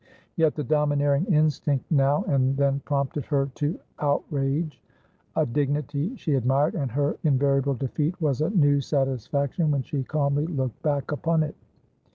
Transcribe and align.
Yet 0.35 0.55
the 0.55 0.63
domineering 0.63 1.25
instinct 1.27 1.85
now 1.91 2.23
and 2.23 2.57
then 2.57 2.79
prompted 2.85 3.25
her 3.25 3.51
to 3.53 3.79
outrage 3.99 4.81
a 5.35 5.45
dignity 5.45 6.15
she 6.15 6.33
admired, 6.33 6.73
and 6.73 6.89
her 6.91 7.17
invariable 7.23 7.75
defeat 7.75 8.19
was 8.19 8.41
a 8.41 8.49
new 8.49 8.81
satisfaction 8.81 9.69
when 9.69 9.83
she 9.83 10.03
calmly 10.03 10.47
looked 10.47 10.81
back 10.81 11.11
upon 11.11 11.43
it. 11.43 11.55